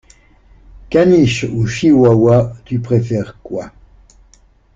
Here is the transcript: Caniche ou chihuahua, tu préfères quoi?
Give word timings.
Caniche 0.89 1.43
ou 1.45 1.67
chihuahua, 1.67 2.53
tu 2.65 2.79
préfères 2.79 3.37
quoi? 3.43 3.71